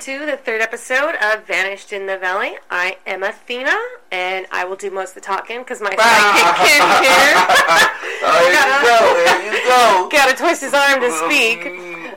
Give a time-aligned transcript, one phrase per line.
[0.00, 2.54] to the third episode of Vanished in the Valley.
[2.70, 3.76] I am Athena,
[4.10, 7.34] and I will do most of the talking because my sidekick Kim here
[8.22, 8.98] Oh, here you go.
[9.24, 10.08] there you go.
[10.10, 11.66] got to twist his arm to speak.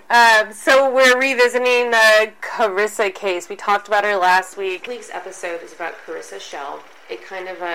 [0.09, 3.49] Um, so we're revisiting the Carissa case.
[3.49, 4.87] We talked about her last week.
[4.87, 6.81] Week's episode is about Carissa Shell.
[7.09, 7.67] It kind of uh,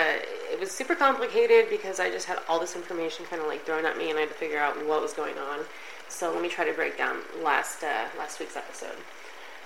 [0.51, 3.85] it was super complicated because I just had all this information kind of like thrown
[3.85, 5.59] at me, and I had to figure out what was going on.
[6.07, 8.97] So let me try to break down last uh, last week's episode.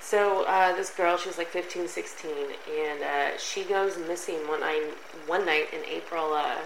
[0.04, 2.32] So uh, this girl, she was like 15, 16,
[2.78, 4.84] and uh, she goes missing one night,
[5.28, 6.34] one night in April.
[6.34, 6.58] Uh,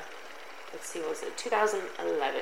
[0.73, 2.42] let's see, what was it 2011?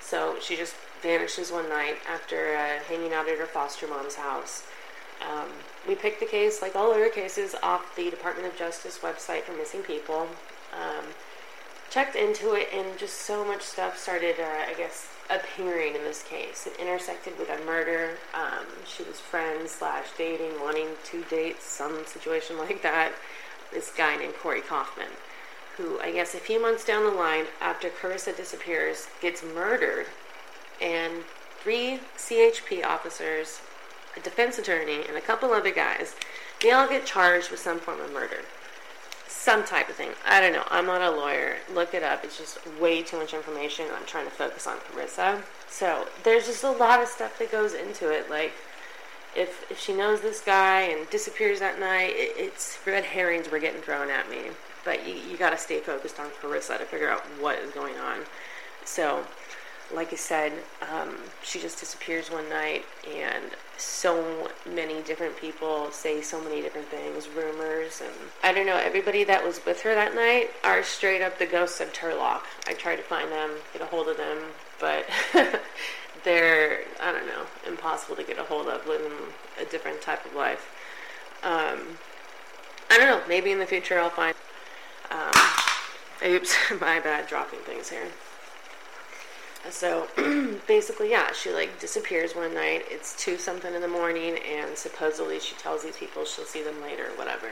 [0.00, 4.62] So she just vanishes one night after uh, hanging out at her foster mom's house.
[5.20, 5.48] Um,
[5.86, 9.52] we picked the case, like all other cases, off the Department of Justice website for
[9.52, 10.28] missing people.
[10.72, 11.06] Um,
[11.90, 16.22] checked into it, and just so much stuff started, uh, I guess, appearing in this
[16.22, 16.66] case.
[16.66, 18.18] It intersected with a murder.
[18.34, 23.12] Um, she was friends slash dating, wanting to date, some situation like that.
[23.72, 25.12] This guy named Korey Kauffman,
[25.76, 30.06] who I guess a few months down the line, after Carissa disappears, gets murdered,
[30.80, 31.22] and
[31.62, 33.60] three CHP officers,
[34.16, 36.16] a defense attorney, and a couple other guys,
[36.60, 38.40] they all get charged with some form of murder
[39.40, 40.10] some type of thing.
[40.26, 40.64] I don't know.
[40.70, 41.56] I'm not a lawyer.
[41.72, 42.24] Look it up.
[42.24, 43.86] It's just way too much information.
[43.96, 45.42] I'm trying to focus on Carissa.
[45.66, 48.28] So there's just a lot of stuff that goes into it.
[48.28, 48.52] Like
[49.34, 53.58] if if she knows this guy and disappears that night, it, it's red herrings were
[53.58, 54.50] getting thrown at me.
[54.84, 57.96] But you, you got to stay focused on Carissa to figure out what is going
[57.96, 58.20] on.
[58.84, 59.24] So,
[59.94, 60.52] like I said,
[60.92, 63.44] um, she just disappears one night, and
[63.80, 68.76] so many different people say so many different things, rumors, and I don't know.
[68.76, 72.42] Everybody that was with her that night are straight up the ghosts of Turlock.
[72.66, 74.38] I tried to find them, get a hold of them,
[74.78, 75.06] but
[76.24, 79.12] they're I don't know, impossible to get a hold of, living
[79.60, 80.76] a different type of life.
[81.42, 81.98] Um,
[82.90, 83.22] I don't know.
[83.28, 84.34] Maybe in the future I'll find.
[85.10, 85.30] Um,
[86.30, 88.08] oops, my bad, dropping things here.
[89.68, 90.08] So
[90.66, 92.84] basically, yeah, she like disappears one night.
[92.88, 96.80] It's two something in the morning, and supposedly she tells these people she'll see them
[96.80, 97.48] later, whatever.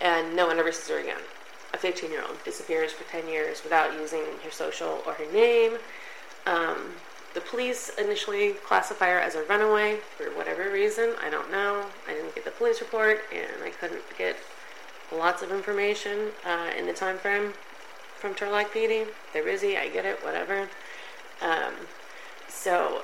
[0.00, 1.20] And no one ever sees her again.
[1.72, 5.78] A 15 year old disappears for 10 years without using her social or her name.
[6.46, 6.94] Um,
[7.34, 11.14] the police initially classify her as a runaway for whatever reason.
[11.20, 11.84] I don't know.
[12.08, 14.36] I didn't get the police report, and I couldn't get
[15.12, 17.52] lots of information uh, in the time frame
[18.18, 19.08] from Turlock PD.
[19.32, 19.76] They're busy.
[19.76, 20.24] I get it.
[20.24, 20.68] Whatever.
[21.40, 21.74] Um,
[22.48, 23.02] so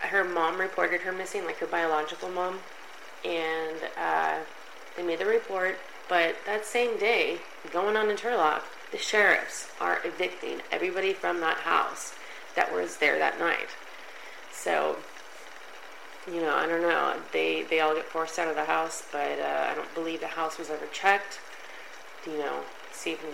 [0.00, 2.60] her mom reported her missing, like her biological mom,
[3.24, 4.38] and uh,
[4.96, 5.78] they made the report.
[6.08, 7.38] But that same day,
[7.72, 12.14] going on in Turlock, the sheriffs are evicting everybody from that house
[12.56, 13.68] that was there that night.
[14.52, 14.96] So,
[16.26, 17.14] you know, I don't know.
[17.32, 20.26] They they all get forced out of the house, but uh, I don't believe the
[20.26, 21.38] house was ever checked.
[22.26, 22.60] You know,
[22.92, 23.24] see if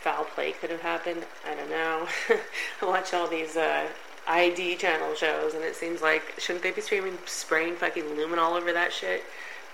[0.00, 1.24] foul play could have happened.
[1.46, 2.06] I don't know.
[2.82, 3.86] I watch all these uh,
[4.26, 8.54] ID channel shows, and it seems like shouldn't they be streaming spraying fucking luminol all
[8.54, 9.24] over that shit?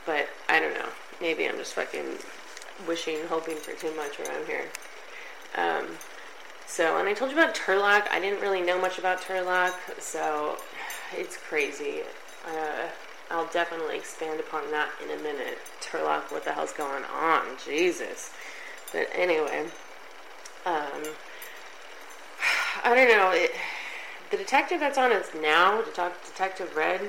[0.04, 0.88] But I don't know.
[1.20, 2.18] Maybe I'm just fucking
[2.86, 4.64] wishing, hoping for too much around here.
[5.56, 5.86] Um,
[6.66, 8.10] so, and I told you about Turlock.
[8.10, 10.56] I didn't really know much about Turlock, so
[11.16, 12.00] it's crazy.
[12.46, 12.88] Uh,
[13.30, 15.58] I'll definitely expand upon that in a minute.
[15.80, 17.42] Turlock, what the hell's going on?
[17.64, 18.32] Jesus.
[18.92, 19.66] But anyway,
[20.66, 21.02] um,
[22.84, 23.30] I don't know.
[23.30, 23.52] It,
[24.30, 27.00] the detective that's on us now, Detective Red,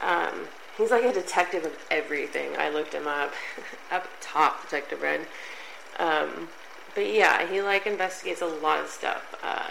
[0.00, 2.56] um, he's like a detective of everything.
[2.58, 3.32] I looked him up.
[3.92, 5.20] up top, Detective Red.
[5.98, 6.48] Um,
[6.94, 9.38] but yeah, he like investigates a lot of stuff.
[9.42, 9.70] Uh,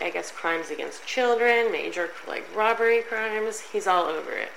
[0.00, 3.60] I guess crimes against children, major like robbery crimes.
[3.60, 4.52] He's all over it.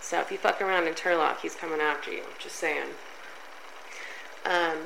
[0.00, 2.22] So if you fuck around in Turlock, he's coming after you.
[2.38, 2.90] Just saying.
[4.44, 4.78] Um,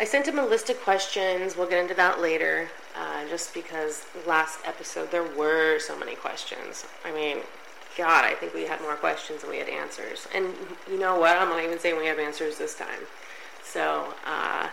[0.00, 1.58] I sent him a list of questions.
[1.58, 2.70] We'll get into that later.
[2.96, 6.86] Uh, just because last episode there were so many questions.
[7.04, 7.36] I mean,
[7.98, 10.26] God, I think we had more questions than we had answers.
[10.34, 10.54] And
[10.90, 11.36] you know what?
[11.36, 13.04] I'm not even saying we have answers this time.
[13.62, 14.70] So uh,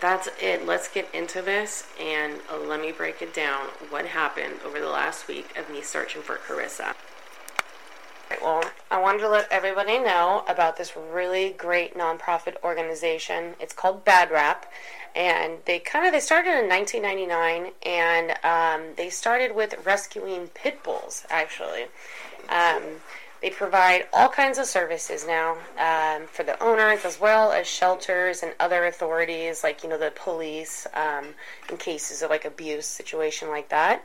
[0.00, 0.66] that's it.
[0.66, 2.34] Let's get into this and
[2.66, 3.66] let me break it down.
[3.90, 6.96] What happened over the last week of me searching for Carissa?
[8.42, 13.54] Well, I wanted to let everybody know about this really great nonprofit organization.
[13.60, 14.70] It's called Bad Rap,
[15.14, 20.82] and they kind of they started in 1999, and um, they started with rescuing pit
[20.82, 21.24] bulls.
[21.30, 21.84] Actually,
[22.48, 22.82] um,
[23.42, 28.42] they provide all kinds of services now um, for the owners as well as shelters
[28.42, 31.26] and other authorities, like you know the police, um,
[31.70, 34.04] in cases of like abuse situation like that.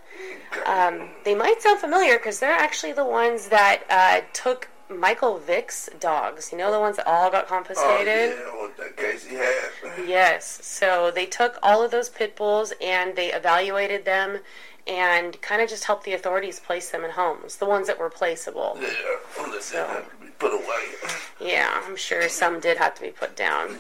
[0.66, 5.89] Um, they might sound familiar because they're actually the ones that uh, took Michael Vick's
[6.00, 6.51] dogs.
[6.51, 8.36] You know the ones that all got confiscated?
[8.38, 10.07] Oh, yeah, what that case he had.
[10.07, 10.66] Yes.
[10.66, 14.39] So they took all of those pit bulls and they evaluated them
[14.88, 18.10] and kind of just help the authorities place them in homes, the ones that were
[18.10, 18.75] placeable.
[18.75, 18.89] Yeah,
[19.38, 21.12] that didn't have to be put away.
[21.39, 23.78] Yeah, I'm sure some did have to be put down.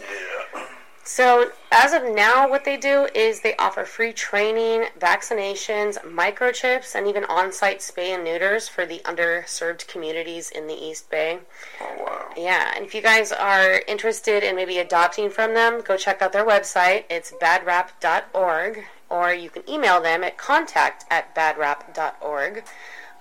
[0.53, 0.65] Yeah.
[1.03, 7.07] So, as of now, what they do is they offer free training, vaccinations, microchips, and
[7.07, 11.39] even on site spay and neuters for the underserved communities in the East Bay.
[11.81, 12.29] Oh, wow.
[12.37, 16.33] Yeah, and if you guys are interested in maybe adopting from them, go check out
[16.33, 17.05] their website.
[17.09, 22.63] It's badrap.org, or you can email them at contact at badrap.org.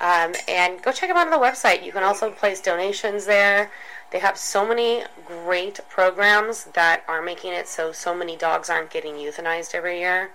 [0.00, 1.84] Um, and go check them out on the website.
[1.84, 3.70] You can also place donations there.
[4.12, 8.90] They have so many great programs that are making it so so many dogs aren't
[8.90, 10.31] getting euthanized every year.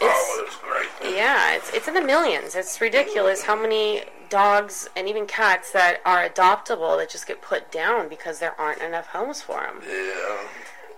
[0.00, 1.14] oh, that's great.
[1.16, 2.54] Yeah, it's it's in the millions.
[2.54, 7.70] It's ridiculous how many dogs and even cats that are adoptable that just get put
[7.70, 9.80] down because there aren't enough homes for them.
[9.86, 10.38] Yeah.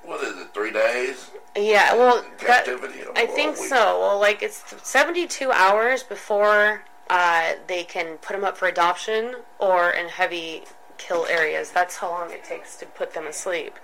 [0.04, 1.30] What is it, three days?
[1.56, 2.68] Yeah, well, that,
[3.14, 4.00] I think so.
[4.00, 9.90] Well, like it's 72 hours before uh, they can put them up for adoption or
[9.90, 10.64] in heavy
[10.98, 11.70] kill areas.
[11.70, 13.78] That's how long it takes to put them asleep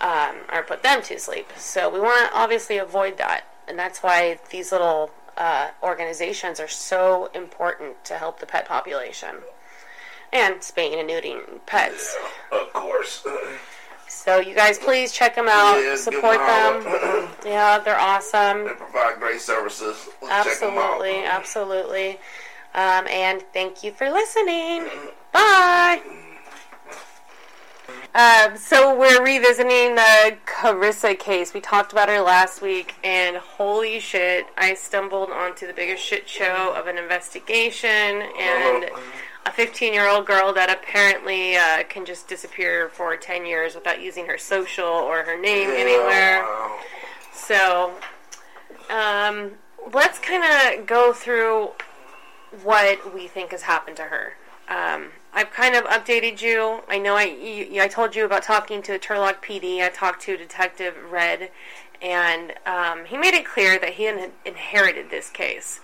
[0.00, 1.50] um, or put them to sleep.
[1.56, 6.68] So we want to obviously avoid that, and that's why these little uh, organizations are
[6.68, 9.36] so important to help the pet population
[10.32, 12.16] and spaying and neutering pets.
[12.50, 13.26] Of course.
[14.24, 17.28] So you guys, please check them out, Yeah, support them them.
[17.44, 18.66] Yeah, they're awesome.
[18.66, 20.08] They provide great services.
[20.22, 21.02] Let's check them out.
[21.04, 22.10] Absolutely, absolutely.
[22.72, 24.88] Um, and thank you for listening.
[25.32, 26.02] Bye.
[28.14, 31.52] Um, so we're revisiting the Carissa case.
[31.52, 36.28] We talked about her last week, and holy shit, I stumbled onto the biggest shit
[36.28, 38.90] show of an investigation and a
[39.52, 44.26] 15 year old girl that apparently uh, can just disappear for 10 years without using
[44.26, 46.46] her social or her name anywhere.
[47.32, 47.94] So,
[48.90, 49.52] um,
[49.92, 51.70] let's kind of go through
[52.62, 54.34] what we think has happened to her.
[54.68, 56.82] Um, I've kind of updated you.
[56.88, 59.82] I know I you, I told you about talking to Turlock PD.
[59.82, 61.50] I talked to Detective Red,
[62.00, 65.80] and um, he made it clear that he in- inherited this case.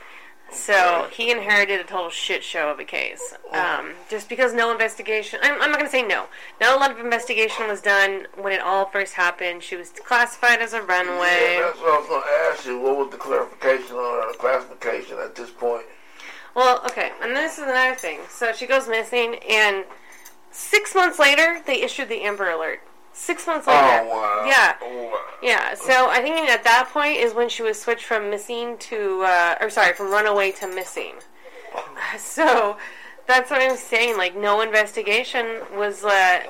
[0.50, 3.34] So he inherited a total shit show of a case.
[3.52, 6.26] Um, just because no investigation, I'm, I'm not going to say no.
[6.60, 9.62] Not a lot of investigation was done when it all first happened.
[9.62, 11.56] She was classified as a runaway.
[11.56, 12.80] Yeah, that's what I was going to ask you.
[12.80, 15.84] What was the clarification on her classification at this point?
[16.54, 18.20] Well, okay, and this is another thing.
[18.28, 19.84] So she goes missing, and
[20.50, 22.80] six months later, they issued the Amber Alert.
[23.18, 23.80] Six months later.
[23.82, 24.44] Oh, wow.
[24.46, 24.76] Yeah.
[24.80, 25.20] Oh, wow.
[25.42, 29.22] Yeah, so I think at that point is when she was switched from missing to,
[29.22, 31.14] uh, or sorry, from runaway to missing.
[32.16, 32.76] So
[33.26, 34.16] that's what I'm saying.
[34.16, 36.40] Like, no investigation was uh,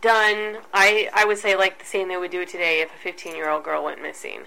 [0.00, 0.58] done.
[0.72, 3.48] I I would say like the same they would do today if a 15 year
[3.50, 4.42] old girl went missing.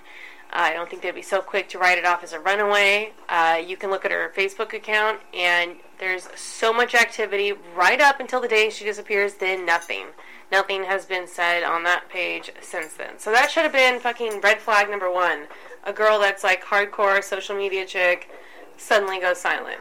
[0.56, 3.14] I don't think they'd be so quick to write it off as a runaway.
[3.28, 8.20] Uh, you can look at her Facebook account, and there's so much activity right up
[8.20, 9.34] until the day she disappears.
[9.34, 10.08] Then nothing.
[10.52, 13.18] Nothing has been said on that page since then.
[13.18, 15.48] So that should have been fucking red flag number one.
[15.86, 18.30] A girl that's like hardcore social media chick
[18.78, 19.80] suddenly goes silent.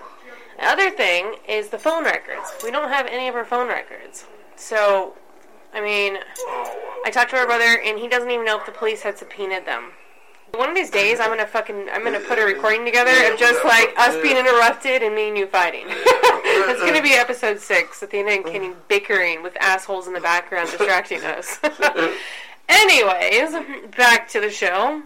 [0.57, 2.55] The other thing is the phone records.
[2.65, 4.25] We don't have any of her phone records.
[4.57, 5.17] So,
[5.75, 6.17] I mean,
[7.05, 9.67] I talked to her brother, and he doesn't even know if the police had subpoenaed
[9.67, 9.93] them.
[10.55, 13.65] One of these days, I'm gonna fucking, I'm gonna put a recording together of just
[13.65, 15.85] like us being interrupted and me and you fighting.
[15.89, 21.25] it's gonna be episode six, Athena and Kenny bickering with assholes in the background distracting
[21.25, 21.59] us.
[22.69, 23.55] Anyways,
[23.97, 25.03] back to the show.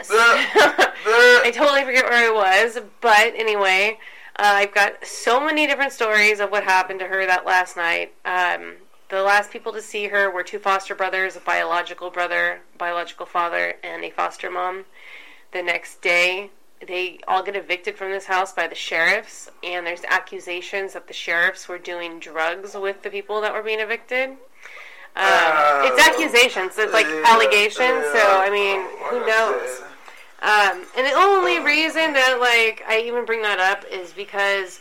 [0.10, 3.98] I totally forget where I was, but anyway,
[4.38, 8.12] uh, I've got so many different stories of what happened to her that last night.
[8.26, 8.74] Um,
[9.10, 13.74] the last people to see her were two foster brothers, a biological brother, biological father,
[13.82, 14.84] and a foster mom.
[15.52, 16.50] The next day,
[16.86, 21.12] they all get evicted from this house by the sheriffs, and there's accusations that the
[21.12, 24.30] sheriffs were doing drugs with the people that were being evicted.
[25.16, 28.22] Um, it's accusations, it's like Yeah, allegations, so.
[28.22, 29.82] I mean, who knows?
[30.42, 34.80] Um, and the only reason that like I even bring that up is because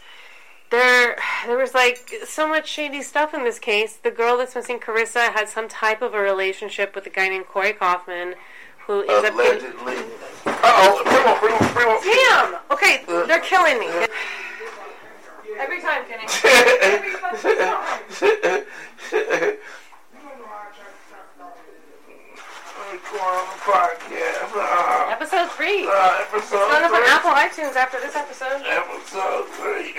[0.69, 3.95] there there was like so much shady stuff in this case.
[3.97, 7.45] The girl that's missing, Carissa, had some type of a relationship with a guy named
[7.45, 8.35] Korey Kauffman,
[8.85, 9.71] who ends up getting.
[9.71, 9.95] Allegedly.
[10.45, 11.01] Uh-oh.
[11.05, 11.99] Primo, primo, primo.
[12.03, 12.55] Damn.
[12.71, 13.87] Okay, they're killing me.
[15.57, 16.23] Every time, Kenny.
[16.81, 18.69] Every fucking time.
[23.19, 24.55] Podcast.
[24.55, 25.87] Uh, Episode three.
[25.87, 27.03] uh, episode it's Going up on.
[27.07, 28.61] Apple iTunes after this episode.
[28.65, 29.95] Episode three.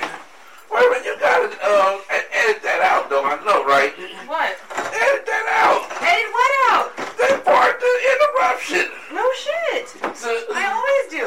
[0.70, 3.26] Wait a minute, you gotta um, edit that out though.
[3.26, 3.90] I know, right?
[4.30, 4.54] What?
[4.94, 5.82] Edit that out.
[5.98, 6.88] Edit what out?
[7.18, 8.86] That part, the interruption.
[9.10, 9.90] No shit.
[10.54, 11.26] I always do.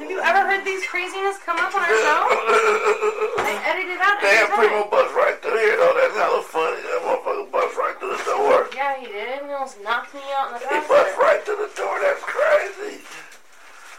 [0.00, 2.20] Have you ever heard these craziness come up on our show?
[3.46, 5.92] I edit it out Damn, every Primo bust right through here, though.
[5.92, 6.80] That's hella funny.
[6.82, 8.66] That motherfucker bust right through the door.
[8.74, 9.44] Yeah, he did.
[9.44, 10.82] He almost knocked me out in the back.
[10.82, 11.94] He bust right through the door.
[12.00, 13.04] That's crazy.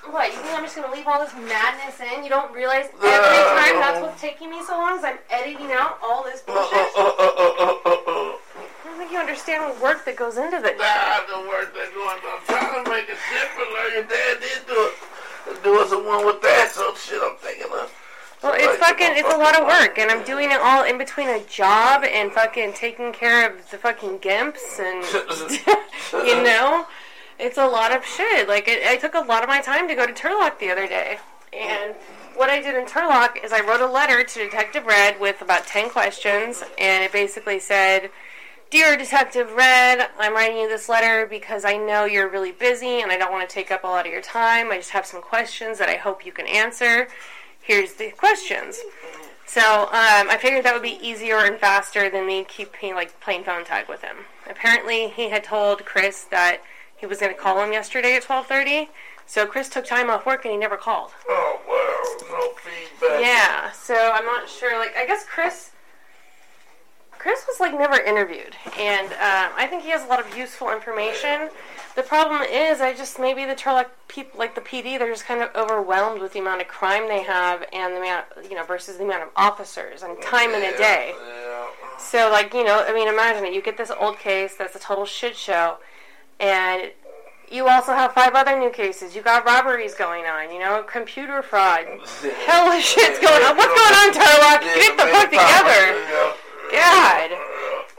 [0.09, 2.23] What, you think I'm just gonna leave all this madness in?
[2.23, 5.99] You don't realize every time that's what's taking me so long is I'm editing out
[6.03, 6.95] all this Uh, uh, bullshit?
[6.97, 8.33] uh, uh, uh, uh, uh.
[8.35, 10.77] I don't think you understand the work that goes into this.
[10.77, 13.65] Nah, the work they're going I'm trying to make it simple.
[13.73, 15.63] Like your dad did do it.
[15.63, 17.91] Do us a one with that, so shit I'm thinking of.
[18.43, 21.29] Well, it's fucking, it's a lot of work, and I'm doing it all in between
[21.29, 26.87] a job and fucking taking care of the fucking gimps, and you know,
[27.41, 28.47] it's a lot of shit.
[28.47, 30.87] Like, it, I took a lot of my time to go to Turlock the other
[30.87, 31.19] day,
[31.51, 31.95] and
[32.35, 35.67] what I did in Turlock is I wrote a letter to Detective Red with about
[35.67, 38.09] ten questions, and it basically said.
[38.69, 43.11] Dear Detective Red, I'm writing you this letter because I know you're really busy and
[43.11, 44.71] I don't want to take up a lot of your time.
[44.71, 47.09] I just have some questions that I hope you can answer.
[47.61, 48.79] Here's the questions.
[49.45, 53.43] So um, I figured that would be easier and faster than me keeping like playing
[53.43, 54.15] phone tag with him.
[54.49, 56.61] Apparently, he had told Chris that
[57.01, 58.87] he was going to call him yesterday at 12:30.
[59.25, 61.11] So Chris took time off work and he never called.
[61.27, 63.21] Oh, well, no feedback.
[63.21, 64.77] Yeah, so I'm not sure.
[64.77, 65.71] Like, I guess Chris,
[67.17, 70.71] Chris was like never interviewed, and um, I think he has a lot of useful
[70.71, 71.49] information.
[71.95, 75.41] The problem is, I just maybe the Turlock people, like the PD, they're just kind
[75.41, 78.97] of overwhelmed with the amount of crime they have and the amount, you know, versus
[78.97, 81.13] the amount of officers and time in a day.
[81.17, 81.67] Yeah.
[81.97, 83.53] So, like, you know, I mean, imagine it.
[83.53, 85.77] You get this old case that's a total shit show,
[86.41, 86.91] and
[87.51, 89.15] you also have five other new cases.
[89.15, 91.85] You got robberies going on, you know, computer fraud.
[92.45, 93.55] Hell of shit's going on.
[93.57, 94.61] What's going on, Turlock?
[94.63, 96.35] Yeah, Get the fuck together.
[96.71, 97.50] God.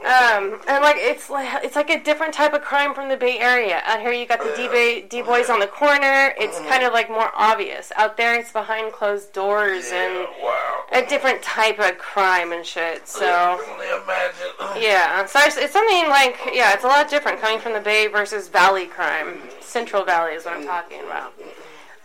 [0.03, 3.39] Um, and like it's like it's like a different type of crime from the Bay
[3.39, 3.81] Area.
[3.85, 6.33] Out here, you got the D D boys on the corner.
[6.37, 7.91] It's kind of like more obvious.
[7.95, 10.83] Out there, it's behind closed doors and wow.
[10.91, 13.07] a different type of crime and shit.
[13.07, 13.25] So.
[13.25, 14.83] I can only imagine.
[14.83, 18.07] Yeah, so it's, it's something like yeah, it's a lot different coming from the Bay
[18.07, 19.39] versus Valley crime.
[19.61, 21.33] Central Valley is what I'm talking about.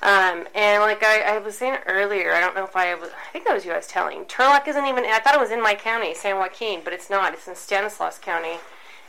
[0.01, 3.33] Um, and like I, I was saying earlier, I don't know if I was, I
[3.33, 4.25] think that was you I was telling.
[4.27, 5.05] Turlock isn't even.
[5.05, 7.35] I thought it was in my county, San Joaquin, but it's not.
[7.35, 8.59] It's in Stanislaus County,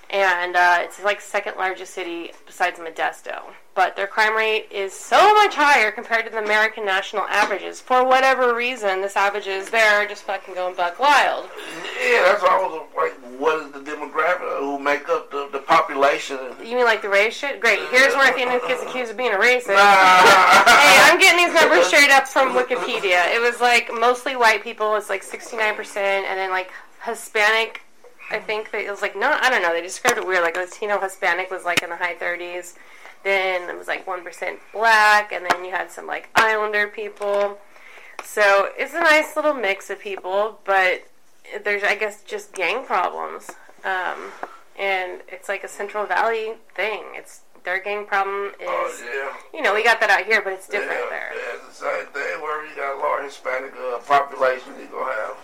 [0.09, 3.53] and uh, it's like second largest city besides Modesto.
[3.79, 7.79] But their crime rate is so much higher compared to the American national averages.
[7.79, 11.45] For whatever reason, the savages there are just fucking going buck wild.
[11.95, 15.59] Yeah, that's why I was like, what is the demographic who make up the, the
[15.59, 16.37] population?
[16.61, 17.61] You mean like the race shit?
[17.61, 17.79] Great.
[17.89, 19.77] Here's where Athena gets accused of being a racist.
[19.77, 20.65] Ah.
[20.83, 23.33] hey, I'm getting these numbers straight up from Wikipedia.
[23.33, 24.97] It was like mostly white people.
[24.97, 26.69] It's like 69%, and then like
[27.05, 27.79] Hispanic.
[28.29, 29.71] I think that it was like no, I don't know.
[29.71, 30.43] They described it weird.
[30.43, 32.75] Like Latino Hispanic was like in the high 30s.
[33.23, 37.57] Then it was like one percent black, and then you had some like Islander people.
[38.23, 41.03] So it's a nice little mix of people, but
[41.63, 43.49] there's I guess just gang problems.
[43.83, 44.31] Um,
[44.77, 47.03] and it's like a Central Valley thing.
[47.13, 49.57] It's their gang problem is Oh, yeah.
[49.57, 51.31] you know, we got that out here, but it's different yeah, there.
[51.35, 52.41] Yeah, it's the same thing.
[52.41, 55.37] Wherever you got a large Hispanic uh, population, you're going to have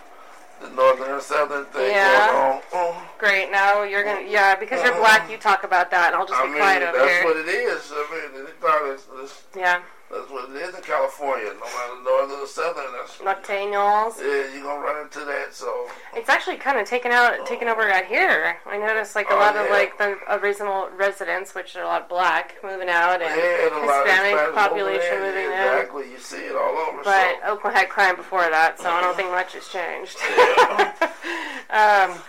[0.70, 2.32] the northern southern thing Yeah.
[2.32, 2.62] going on.
[2.74, 3.52] Oh, Great.
[3.52, 5.32] Now you're gonna, yeah, because you're black, mm.
[5.32, 7.24] you talk about that, and I'll just I be mean, quiet that's over here.
[7.26, 7.92] what it is.
[7.94, 9.82] I mean, it's, not- it's, it's, Yeah,
[10.16, 11.48] that's what it is in California.
[11.54, 14.18] No matter northern or southern, that's Latinos.
[14.20, 15.54] yeah, you're gonna run into that.
[15.54, 18.58] So It's actually kind of taken out, taken over out here.
[18.66, 22.04] I noticed like a Oh, lot of like the original residents, which are a lot
[22.04, 25.80] of black, moving out, and yeah, and a lot of Hispanic population moving yeah, in.
[25.80, 27.04] Exactly, you see it all over.
[27.04, 27.52] But so.
[27.52, 30.18] Oakland had crime before that, so I don't think much has changed.
[31.70, 32.10] Yeah.
[32.12, 32.20] um,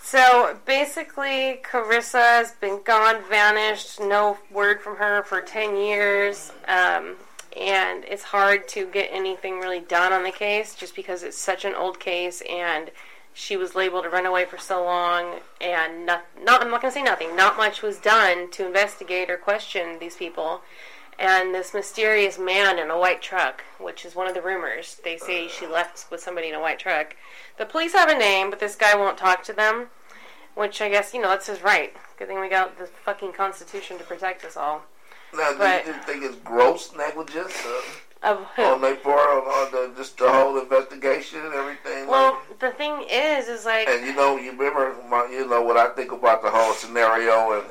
[0.00, 6.52] so basically, Carissa has been gone, vanished, no word from her for 10 years.
[6.68, 7.16] Um,
[7.58, 11.64] and it's hard to get anything really done on the case just because it's such
[11.64, 12.90] an old case and
[13.32, 16.98] she was labeled a runaway for so long and not, not I'm not going to
[16.98, 20.62] say nothing not much was done to investigate or question these people.
[21.16, 25.16] And this mysterious man in a white truck which is one of the rumors they
[25.16, 27.14] say she left with somebody in a white truck.
[27.56, 29.88] The police have a name but this guy won't talk to them
[30.56, 31.92] which I guess you know that's his right.
[32.18, 34.84] Good thing we got the fucking constitution to protect us all
[35.36, 37.80] Now, do you think it's gross negligence uh,
[38.30, 38.62] of who?
[38.62, 42.06] on their part on, the, just the whole investigation and everything?
[42.06, 45.76] Well, the thing is, is like, and you know, you remember, my, you know, what
[45.76, 47.68] I think about the whole scenario, and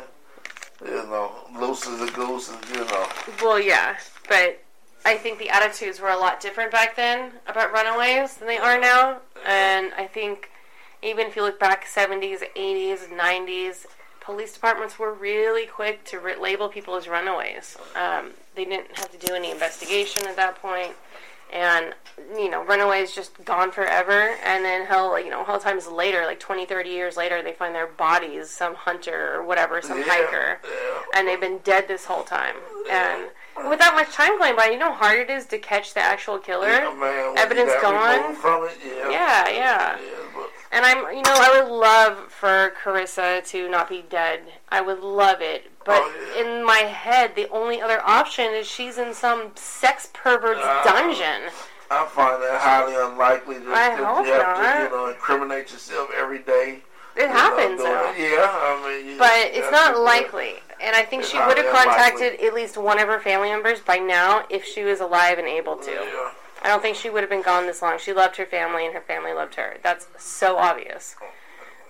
[0.85, 3.07] you know, loose as a goose, and you know,
[3.41, 4.61] well, yeah, but
[5.05, 8.79] I think the attitudes were a lot different back then about runaways than they are
[8.79, 10.49] now, and I think
[11.01, 13.85] even if you look back 70s, 80s, 90s,
[14.23, 17.77] police departments were really quick to re- label people as runaways.
[17.95, 20.93] Um, they didn't have to do any investigation at that point.
[21.51, 21.93] And
[22.35, 24.35] you know runaways just gone forever.
[24.43, 27.75] And then hell you know hell times later like 20 30 years later they find
[27.75, 30.59] their bodies some hunter or whatever some Yeah, hiker.
[30.63, 31.01] Yeah.
[31.19, 32.55] and they've been dead this whole time.
[32.89, 33.29] And
[33.69, 35.99] with that much time going by you know how hard it is to catch the
[35.99, 36.69] actual killer?
[36.69, 38.31] Yeah, man, evidence gone?
[38.31, 38.77] it,
[39.11, 39.47] yeah.
[39.49, 39.97] yeah.
[39.99, 40.22] Yeah
[40.73, 44.41] and I'm, you know, I would love for Carissa to not be dead.
[44.69, 45.71] I would love it.
[45.85, 46.43] But Oh, yeah.
[46.43, 50.81] in my head, the only other option is she's in some sex pervert's Ah.
[50.83, 51.51] dungeon.
[51.91, 54.77] I find that highly unlikely that, I that hope you have not.
[54.77, 56.81] to, you know, incriminate yourself every day.
[57.15, 58.11] It know, happens, doing though.
[58.17, 60.55] Yeah, I mean, you, But it's not likely.
[60.81, 63.79] And I think It's she would have contacted at least one of her family members
[63.81, 65.91] by now if she was alive and able to.
[65.91, 66.31] Yeah.
[66.63, 67.99] I don't think she would have been gone this long.
[67.99, 69.77] She loved her family and her family loved her.
[69.83, 71.15] That's so obvious.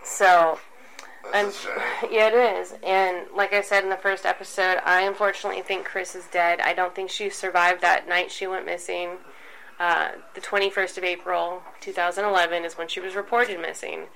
[0.04, 0.60] So,
[1.34, 1.54] And
[2.12, 2.74] yeah, it is.
[2.84, 6.60] And like I said in the first episode, I unfortunately think Chris is dead.
[6.60, 9.18] I don't think she survived that night she went missing.
[9.80, 14.08] Uh, the 21st of April, 2011, is when she was reported missing.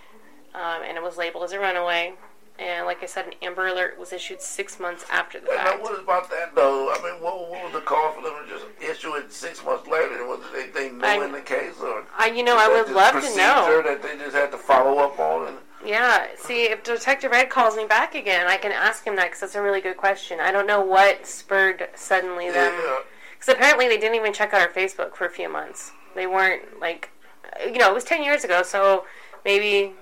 [0.54, 2.16] Um, and it was labeled as a runaway.
[2.60, 5.64] And like I said, an Amber Alert was issued six months after the And now,
[5.72, 5.84] fact.
[5.84, 6.92] what about that though?
[6.92, 9.88] I mean, what, what was the call for them to just issue it six months
[9.88, 10.26] later?
[10.26, 12.92] Was it they, they knew I- in the case, or I, you know, I would
[12.94, 13.84] love to know.
[13.86, 15.48] that they just had to follow up on?
[15.50, 19.26] And, Yeah, see, if Detective Red calls me back again, I can ask him that
[19.26, 20.40] because that's a really good question.
[20.40, 22.74] I don't know what spurred suddenly them.
[22.84, 22.98] yeah,
[23.38, 25.92] Because apparently they didn't even check out our Facebook for a few months.
[26.16, 27.12] They weren't like,
[27.64, 29.06] you know, it was ten years ago, so
[29.46, 29.94] maybe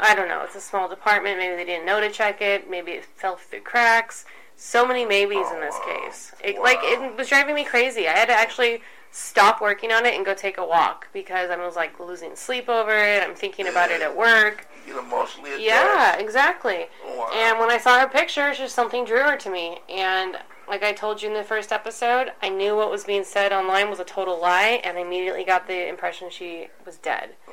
[0.00, 0.42] I don't know.
[0.42, 1.38] It's a small department.
[1.38, 2.68] Maybe they didn't know to check it.
[2.68, 4.24] Maybe it fell through cracks.
[4.56, 6.00] So many maybes in this wow.
[6.04, 6.32] case.
[6.42, 8.08] It, Like it was driving me crazy.
[8.08, 11.56] I had to actually stop working on it and go take a walk because I
[11.56, 13.22] was like losing sleep over it.
[13.22, 14.66] I'm thinking about it at work.
[14.86, 15.64] get emotionally attached.
[15.64, 16.86] Yeah, exactly.
[17.06, 17.30] Wow.
[17.34, 19.80] And when I saw her pictures, just something drew her to me.
[19.88, 20.36] And
[20.68, 23.90] like I told you in the first episode, I knew what was being said online
[23.90, 27.30] was a total lie, and I immediately got the impression she was dead.
[27.48, 27.52] Oh,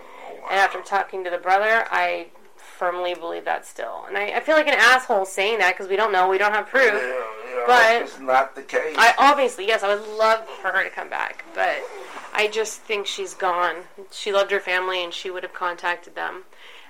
[0.52, 2.28] and after talking to the brother, I
[2.78, 4.06] firmly believe that still.
[4.08, 6.54] And I, I feel like an asshole saying that because we don't know, we don't
[6.54, 6.94] have proof.
[6.94, 8.96] Yeah, yeah, But- it's not the case.
[8.98, 11.78] I obviously, yes, I would love for her to come back, but
[12.34, 13.76] I just think she's gone.
[14.12, 16.44] She loved her family and she would have contacted them.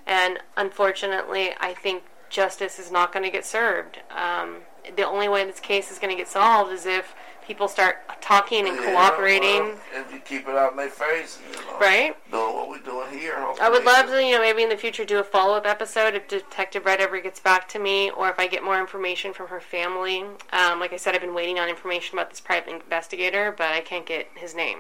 [0.06, 4.00] And unfortunately, I think justice is not going to get served.
[4.12, 4.58] Um,
[4.96, 7.14] the only way this case is going to get solved is if
[7.48, 11.40] people start talking and Yeah, cooperating, well, if you keep it out in their face,
[11.50, 12.16] you know, right?
[12.30, 13.38] doing what we're doing here.
[13.62, 16.14] I would love to, you know, maybe in the future do a follow up episode
[16.14, 19.48] if Detective Red ever gets back to me, or if I get more information from
[19.48, 20.24] her family.
[20.52, 23.80] Um, like I said, I've been waiting on information about this private investigator, but I
[23.80, 24.80] can't get his name.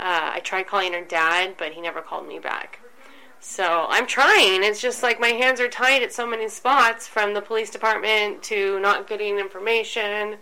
[0.00, 2.80] Uh, I tried calling her dad, but he never called me back.
[3.38, 4.62] So I'm trying.
[4.62, 8.42] It's just like my hands are tied at so many spots, from the police department
[8.44, 10.36] to not getting information.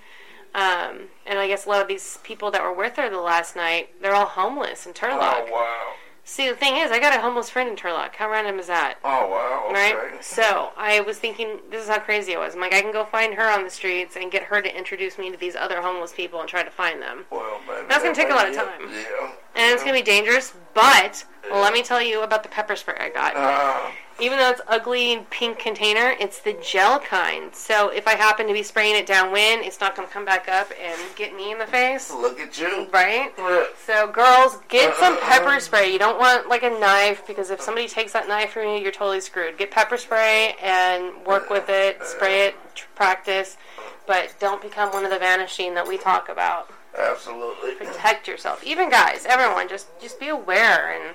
[0.55, 3.55] Um, and I guess a lot of these people that were with her the last
[3.55, 5.47] night, they're all homeless in Turlock.
[5.47, 5.93] Oh wow!
[6.25, 8.15] See, the thing is, I got a homeless friend in Turlock.
[8.17, 8.99] How random is that?
[9.05, 9.69] Oh wow!
[9.71, 9.95] Okay.
[9.95, 10.25] Right?
[10.25, 12.55] So, I was thinking, this is how crazy I was.
[12.55, 15.19] I'm like, I can go find her on the streets and get her to introduce
[15.19, 17.25] me to these other homeless people and try to find them.
[17.31, 18.91] well, maybe That's gonna take a lot of time.
[18.91, 19.33] Yeah.
[19.61, 22.97] And it's going to be dangerous, but let me tell you about the pepper spray
[22.99, 23.37] I got.
[23.37, 27.55] Uh, Even though it's ugly pink container, it's the gel kind.
[27.55, 30.49] So, if I happen to be spraying it downwind, it's not going to come back
[30.49, 32.11] up and get me in the face.
[32.11, 32.89] look at you.
[32.91, 33.33] Right?
[33.37, 33.65] Yeah.
[33.85, 35.93] So, girls, get some pepper spray.
[35.93, 38.93] You don't want like a knife because if somebody takes that knife from you, you're
[38.93, 39.59] totally screwed.
[39.59, 42.55] Get pepper spray and work with it, spray it,
[42.95, 43.59] practice,
[44.07, 46.71] but don't become one of the vanishing that we talk about.
[46.97, 47.75] Absolutely.
[47.75, 48.65] Protect yourself.
[48.65, 51.15] Even guys, everyone, just just be aware and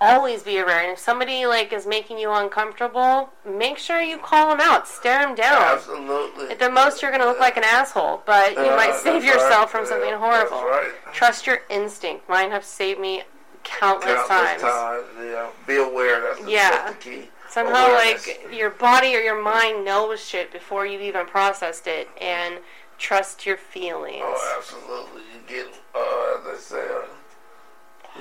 [0.00, 0.80] always be aware.
[0.80, 5.20] And if somebody like is making you uncomfortable, make sure you call them out, stare
[5.26, 5.60] them down.
[5.60, 6.50] Absolutely.
[6.50, 9.22] At the most, you're going to look like an asshole, but you Yeah, might save
[9.22, 9.34] right.
[9.34, 10.62] yourself from Yeah, something that's horrible.
[10.68, 10.90] right.
[11.12, 12.28] Trust your instinct.
[12.28, 13.24] Mine have saved me
[13.64, 14.62] countless, Countless times.
[14.62, 15.04] times.
[15.20, 15.48] Yeah.
[15.66, 16.20] Be aware.
[16.20, 16.70] That's the, Yeah.
[16.70, 17.30] that's the key.
[17.50, 18.28] Somehow, Awareness.
[18.28, 22.58] like your body or your mind knows shit before you even processed it, and
[22.98, 24.22] trust your feelings.
[24.22, 25.22] Oh, absolutely.
[25.32, 27.06] You get, uh, as they say, uh,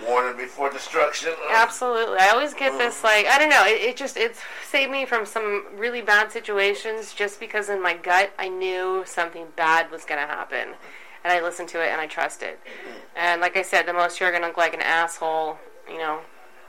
[0.06, 1.32] warning before destruction.
[1.50, 2.18] Uh, Absolutely.
[2.20, 3.66] I always get this like I don't know.
[3.66, 7.96] It, it just it's saved me from some really bad situations just because in my
[7.96, 10.76] gut I knew something bad was going to happen,
[11.24, 12.60] and I listened to it and I trust it.
[13.16, 15.58] And like I said, the most you're going to look like an asshole,
[15.90, 16.20] you know.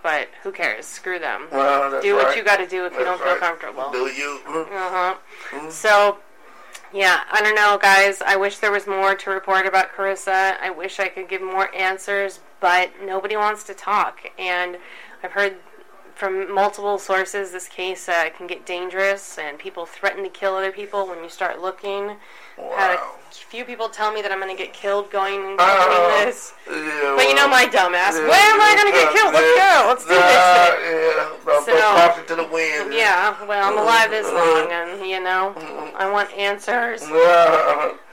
[0.01, 0.87] But who cares?
[0.87, 1.49] Screw them.
[1.51, 2.37] Well, do what right.
[2.37, 3.40] you got to do if you don't That's feel right.
[3.40, 3.90] comfortable.
[3.90, 4.40] Do you?
[4.47, 5.71] Uh huh.
[5.71, 6.18] So,
[6.92, 8.22] yeah, I don't know, guys.
[8.22, 10.59] I wish there was more to report about Carissa.
[10.61, 14.20] I wish I could give more answers, but nobody wants to talk.
[14.38, 14.79] And
[15.22, 15.57] I've heard
[16.19, 20.73] from multiple sources, this case uh, can get dangerous, and people threaten to kill other
[20.73, 22.17] people when you start looking.
[22.57, 23.15] Had Wow.
[23.31, 26.27] a few people tell me that I'm going to get killed going and Uh, doing
[26.27, 26.53] this.
[26.69, 28.19] Yeah, But you know my dumbass.
[28.19, 29.33] yeah, Where am I going to get killed?
[29.33, 29.73] Let's go.
[29.89, 31.77] Let's do this shit.
[31.79, 32.93] Yeah, So- to the wind.
[32.93, 35.55] Yeah, well, I'm alive this long, and you know,
[35.97, 37.03] I want answers.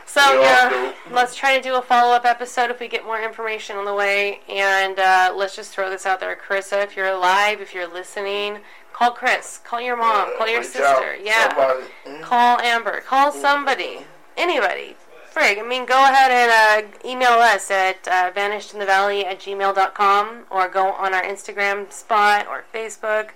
[0.06, 3.86] So Yeah, let's try to do a follow-up episode if we get more information on
[3.86, 6.84] the way, and uh, let's just throw this out there, Carissa.
[6.84, 8.60] If you're alive, if you're listening,
[8.94, 11.88] call Chris, call your mom, call your sister, out, yeah, somebody.
[12.06, 12.22] Mm.
[12.22, 14.06] call Amber, call somebody,
[14.38, 14.96] anybody.
[15.34, 20.70] Frig, I mean, go ahead and uh, email us at uh, vanishedinthevalley at gmail.com or
[20.70, 23.32] go on our Instagram spot or Facebook.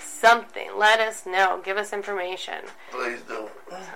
[0.00, 0.70] Something.
[0.76, 1.60] Let us know.
[1.64, 2.64] Give us information.
[2.90, 3.48] Please do.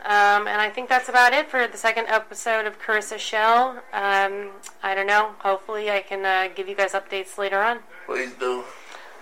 [0.04, 3.82] Um, and I think that's about it for the second episode of Carissa Shell.
[3.92, 4.50] Um,
[4.82, 5.34] I don't know.
[5.40, 7.80] Hopefully, I can uh, give you guys updates later on.
[8.06, 8.64] Please do.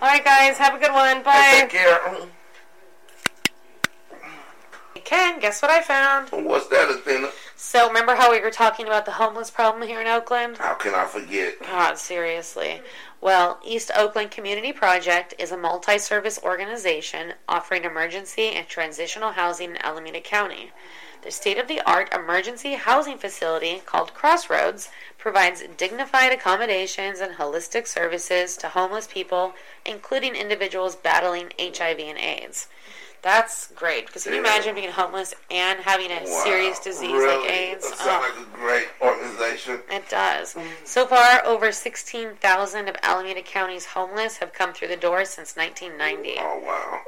[0.00, 0.58] All right, guys.
[0.58, 1.22] Have a good one.
[1.22, 1.58] Bye.
[1.60, 2.00] Take care.
[5.04, 6.30] Ken, guess what I found?
[6.30, 7.28] What's that, Athena?
[7.56, 10.58] So, remember how we were talking about the homeless problem here in Oakland?
[10.58, 11.60] How can I forget?
[11.60, 12.80] God, seriously.
[13.22, 19.70] Well, East Oakland Community Project is a multi service organization offering emergency and transitional housing
[19.70, 20.72] in Alameda County.
[21.22, 27.86] The state of the art emergency housing facility called Crossroads provides dignified accommodations and holistic
[27.86, 29.54] services to homeless people,
[29.86, 32.66] including individuals battling HIV and AIDS.
[33.22, 34.48] That's great because can you Yeah.
[34.48, 36.42] imagine being homeless and having a Wow.
[36.44, 37.36] serious disease really?
[37.38, 37.88] like AIDS?
[37.90, 38.04] That Oh.
[38.04, 39.82] sounds like a great organization.
[39.88, 40.54] It does.
[40.54, 40.66] Mm.
[40.84, 46.36] So far, over 16,000 of Alameda County's homeless have come through the door since 1990.
[46.40, 47.00] Oh, wow.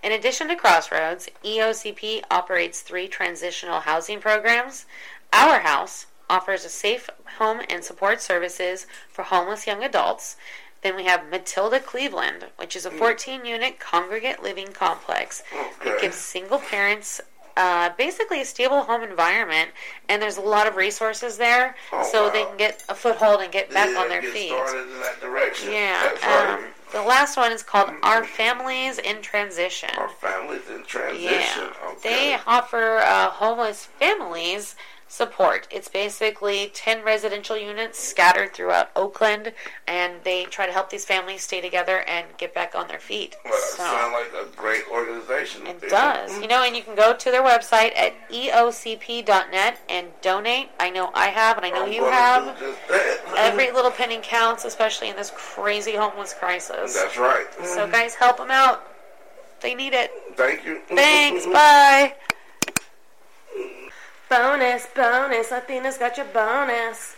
[0.00, 4.86] In addition to Crossroads, EOCP operates three transitional housing programs.
[5.32, 10.36] Our House offers a safe home and support services for homeless young adults.
[10.82, 16.00] Then we have Matilda Cleveland, which is a 14 unit congregate living complex that Okay.
[16.02, 17.20] gives single parents
[17.56, 19.70] uh, basically a stable home environment,
[20.08, 23.50] and there's a lot of resources there, Oh, so they can get a foothold and
[23.50, 24.50] get back yeah, on their feet.
[24.50, 25.72] started in that direction.
[25.72, 26.00] Yeah.
[26.00, 26.50] That's right.
[26.54, 29.90] Um, the last one is called Our Families in Transition.
[29.98, 30.84] Our families in Yeah.
[30.84, 31.68] transition.
[31.88, 31.98] Okay.
[32.04, 34.76] They offer uh, homeless families
[35.08, 35.66] support.
[35.70, 39.52] It's basically 10 residential units scattered throughout Oakland,
[39.86, 43.36] and they try to help these families stay together and get back on their feet.
[43.44, 43.82] well, that So.
[43.84, 45.66] sounds like a great organization.
[45.66, 46.38] It does.
[46.40, 50.68] You know, and you can go to their website at eocp.net and donate.
[50.78, 52.58] I know I have, and I know I'm you have.
[52.58, 53.18] do just that.
[53.36, 56.94] Every little penny counts, especially in this crazy homeless crisis.
[56.94, 57.46] That's right.
[57.64, 58.84] So, guys, help them out.
[59.60, 60.10] They need it.
[60.36, 60.80] Thank you.
[60.88, 61.46] Thanks.
[61.46, 62.14] Bye.
[64.28, 65.50] Bonus, bonus.
[65.52, 67.16] Athena's got your bonus.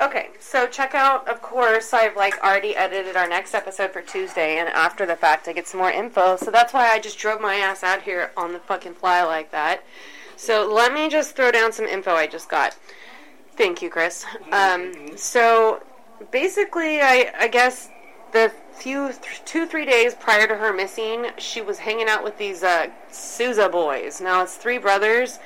[0.00, 4.58] Okay, so check out, of course, I've like already edited our next episode for Tuesday,
[4.58, 6.36] and after the fact, I get some more info.
[6.36, 9.52] So that's why I just drove my ass out here on the fucking fly like
[9.52, 9.84] that.
[10.36, 12.76] So let me just throw down some info I just got.
[13.56, 14.26] Thank you, Chris.
[14.50, 15.82] Um, so
[16.30, 17.88] basically, I, I guess
[18.32, 22.36] the few th- two three days prior to her missing, she was hanging out with
[22.36, 24.20] these uh, Souza boys.
[24.20, 25.38] Now it's three brothers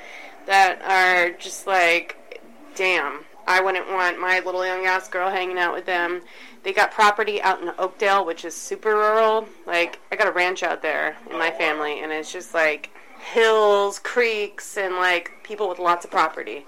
[0.47, 2.41] that are just like,
[2.75, 3.25] damn.
[3.45, 6.21] I wouldn't want my little young ass girl hanging out with them.
[6.63, 9.47] They got property out in Oakdale, which is super rural.
[9.65, 13.99] Like, I got a ranch out there in my family, and it's just like hills,
[13.99, 16.65] creeks, and like people with lots of property.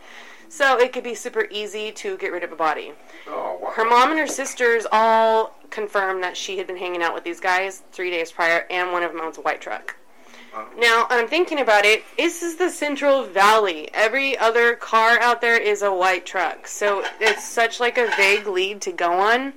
[0.47, 2.93] So it could be super easy to get rid of a body.
[3.27, 3.71] Oh, wow.
[3.71, 7.39] Her mom and her sisters all confirmed that she had been hanging out with these
[7.39, 9.95] guys three days prior, and one of them owns a white truck.
[10.77, 12.03] Now, I'm thinking about it.
[12.17, 13.89] This is the Central Valley.
[13.93, 16.67] Every other car out there is a white truck.
[16.67, 19.53] So it's such like a vague lead to go on.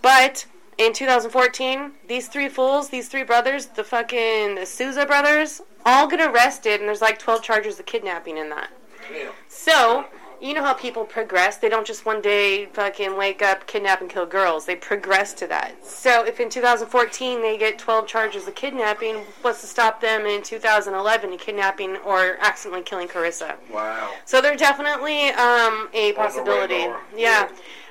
[0.00, 0.46] But
[0.78, 6.20] in 2014, these three fools, these three brothers, the fucking the Souza brothers, all get
[6.20, 8.70] arrested, and there's like 12 charges of kidnapping in that.
[9.12, 9.30] Yeah.
[9.48, 10.06] So,
[10.40, 11.56] you know how people progress.
[11.56, 14.66] They don't just one day fucking wake up, kidnap, and kill girls.
[14.66, 15.84] They progress to that.
[15.84, 20.42] So, if in 2014 they get 12 charges of kidnapping, what's to stop them in
[20.42, 23.56] 2011 of kidnapping or accidentally killing Carissa?
[23.72, 24.10] Wow.
[24.24, 26.74] So, they're definitely um, a possibility.
[26.74, 27.00] radar.
[27.16, 27.48] Yeah.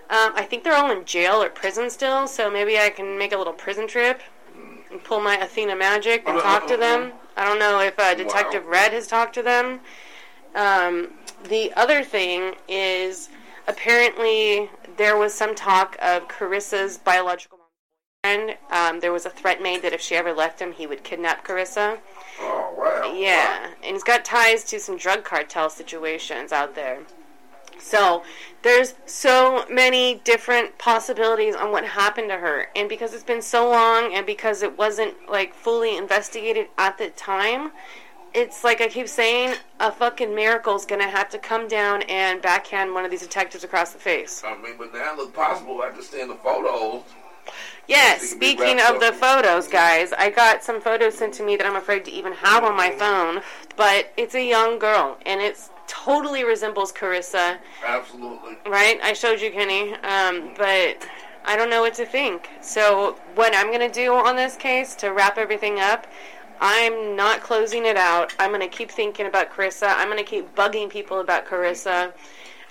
[0.10, 3.33] Um, I think they're all in jail or prison still, so maybe I can make
[3.33, 4.21] a little prison trip
[4.89, 7.12] and pull my Athena magic and talk to them.
[7.36, 8.71] I don't know if uh, Detective Wow.
[8.71, 9.81] Red has talked to them.
[10.55, 11.10] Um,
[11.43, 13.30] the other thing is
[13.67, 17.60] apparently there was some talk of Carissa's biological
[18.23, 18.56] friend.
[18.71, 21.45] Um, there was a threat made that if she ever left him, he would kidnap
[21.45, 22.00] Carissa.
[22.39, 23.13] Oh, wow.
[23.13, 27.00] Yeah, and he's got ties to some drug cartel situations out there.
[27.80, 28.23] So
[28.63, 32.67] there's so many different possibilities on what happened to her.
[32.76, 37.10] And because it's been so long and because it wasn't like fully investigated at the
[37.12, 37.71] time,
[38.38, 42.93] it's like I keep saying, a fucking miracle's gonna have to come down and backhand
[42.93, 44.43] one of these detectives across the face.
[44.45, 47.02] I mean, but now it looks possible after seeing the photos.
[47.88, 51.78] Yes, speaking of the photos, guys, I got some photos sent to me that I'm
[51.78, 53.41] afraid to even have on my phone.
[53.76, 58.58] But it's a young girl, and it's totally resembles Carissa, Absolutely.
[58.65, 59.00] right?
[59.02, 61.08] I showed you, Kenny, um, but
[61.45, 62.50] I don't know what to think.
[62.62, 66.06] So, what I'm going to do on this case to wrap everything up,
[66.60, 68.34] I'm not closing it out.
[68.39, 69.93] I'm going to keep thinking about Carissa.
[69.96, 72.13] I'm going to keep bugging people about Carissa.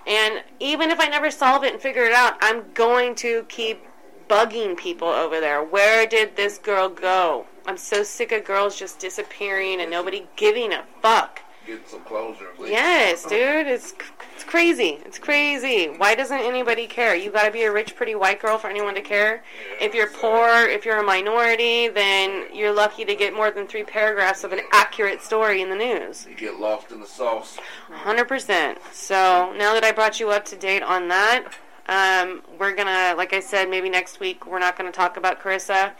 [0.06, 3.84] And even if I never solve it and figure it out, I'm going to keep
[4.28, 5.62] bugging people over there.
[5.62, 7.46] Where did this girl go?
[7.66, 11.42] I'm so sick of girls just disappearing and nobody giving a fuck.
[11.66, 12.48] Get some closure.
[12.52, 12.72] at least.
[12.72, 13.92] Yes, dude, it's
[14.34, 14.98] it's crazy.
[15.04, 15.86] It's crazy.
[15.86, 17.16] Why doesn't anybody care?
[17.16, 19.42] You got to be a rich, pretty white girl for anyone to care.
[19.80, 23.82] If you're poor, if you're a minority, then you're lucky to get more than three
[23.82, 26.26] paragraphs of an accurate story in the news.
[26.28, 27.58] You get lost in the sauce.
[27.90, 28.76] 100%.
[28.92, 31.48] So now that I brought you up to date on that,
[31.88, 35.92] um, we're gonna, like I said, maybe next week we're not gonna talk about Carissa,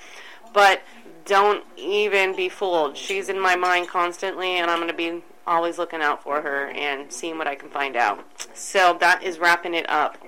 [0.53, 0.83] but
[1.25, 2.97] don't even be fooled.
[2.97, 7.13] She's in my mind constantly, and I'm gonna be always looking out for her and
[7.13, 8.25] seeing what I can find out.
[8.55, 10.19] So that is wrapping it up.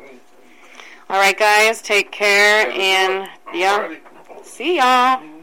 [1.11, 3.95] All right, guys, take care, and yeah,
[4.43, 5.38] see y'all.